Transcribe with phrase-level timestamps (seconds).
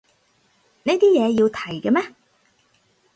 [0.81, 2.15] 呢啲嘢要提嘅咩